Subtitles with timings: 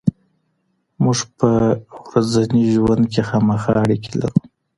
[1.03, 1.49] موږ په
[2.05, 4.39] ورځني ژوند کې مخامخ اړیکې لرو.